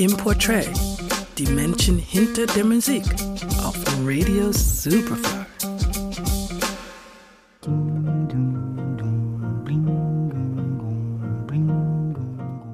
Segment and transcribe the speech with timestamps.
[0.00, 0.66] im Portrait,
[1.36, 3.04] die Menschen hinter der Musik
[3.62, 5.79] auf Radio Superfly.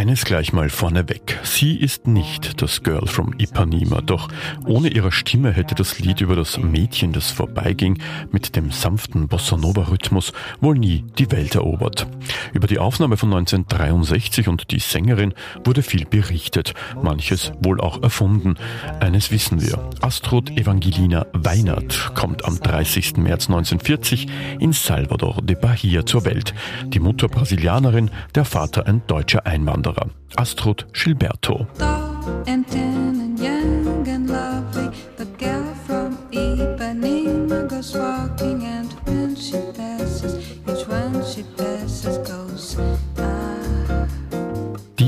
[0.00, 1.38] Eines gleich mal vorneweg.
[1.42, 4.28] Sie ist nicht das Girl from Ipanema, doch
[4.64, 7.98] ohne ihre Stimme hätte das Lied über das Mädchen, das vorbeiging,
[8.32, 10.32] mit dem sanften Bossa Nova Rhythmus
[10.62, 12.06] wohl nie die Welt erobert.
[12.54, 15.34] Über die Aufnahme von 1963 und die Sängerin
[15.64, 16.72] wurde viel berichtet,
[17.02, 18.54] manches wohl auch erfunden.
[19.00, 19.90] Eines wissen wir.
[20.00, 23.18] Astrud Evangelina Weinert kommt am 30.
[23.18, 24.28] März 1940
[24.60, 26.54] in Salvador de Bahia zur Welt.
[26.86, 29.89] Die Mutter Brasilianerin, der Vater ein deutscher Einwanderer.
[29.90, 31.66] Wanderer, Astrud Gilberto.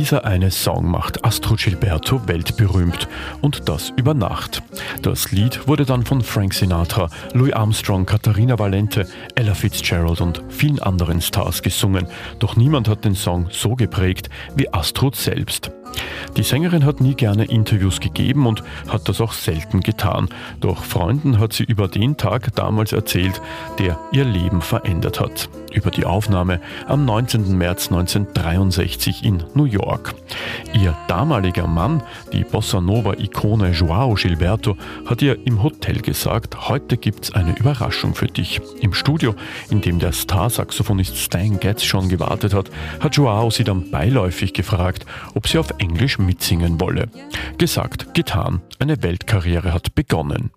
[0.03, 3.07] Dieser eine Song macht Astro Gilberto weltberühmt
[3.41, 4.61] und das über Nacht.
[5.01, 10.81] Das Lied wurde dann von Frank Sinatra, Louis Armstrong, Katharina Valente, Ella Fitzgerald und vielen
[10.81, 12.09] anderen Stars gesungen,
[12.41, 15.71] doch niemand hat den Song so geprägt wie Astrud selbst.
[16.37, 20.29] Die Sängerin hat nie gerne Interviews gegeben und hat das auch selten getan.
[20.61, 23.41] Doch Freunden hat sie über den Tag damals erzählt,
[23.79, 25.51] der ihr Leben verändert hat.
[25.73, 27.57] Über die Aufnahme am 19.
[27.57, 30.15] März 1963 in New York.
[30.75, 34.77] Ihr damaliger Mann, die Bossa Nova-Ikone Joao Gilberto,
[35.07, 38.61] hat ihr im Hotel gesagt, heute gibt's eine Überraschung für dich.
[38.81, 39.35] Im Studio,
[39.71, 42.71] in dem der Star-Saxophonist Stan Getz schon gewartet hat,
[43.01, 47.09] hat Joao sie dann beiläufig gefragt, ob sie auf Englisch mitsingen wolle.
[47.59, 50.53] Gesagt, getan, eine Weltkarriere hat begonnen.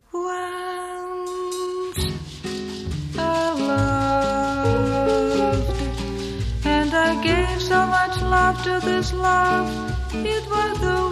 [8.63, 9.69] to this love,
[10.13, 11.04] it was the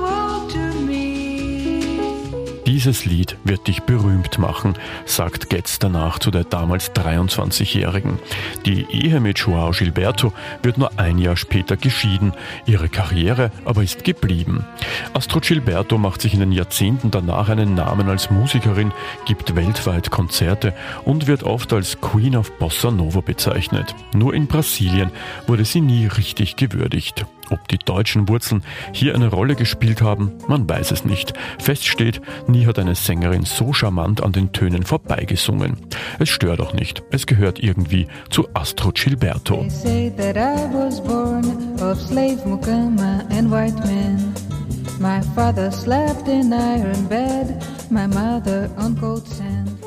[2.84, 4.73] dieses Lied wird dich berühmt machen,
[5.06, 8.19] sagt Getz danach zu der damals 23-Jährigen.
[8.66, 12.34] Die Ehe mit Joao Gilberto wird nur ein Jahr später geschieden,
[12.66, 14.66] ihre Karriere aber ist geblieben.
[15.13, 18.91] Astrid Gilberto macht sich in den Jahrzehnten danach einen Namen als Musikerin,
[19.25, 20.74] gibt weltweit Konzerte
[21.06, 23.96] und wird oft als Queen of Bossa Nova bezeichnet.
[24.13, 25.09] Nur in Brasilien
[25.47, 27.25] wurde sie nie richtig gewürdigt.
[27.50, 28.63] Ob die deutschen Wurzeln
[28.94, 31.34] hier eine Rolle gespielt haben, man weiß es nicht.
[31.59, 35.78] Fest steht, nie hat eine Sängerin so charmant an den Tönen vorbeigesungen.
[36.19, 39.66] Es stört auch nicht, es gehört irgendwie zu Astro Gilberto.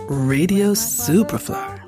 [0.09, 1.86] Radio Superfly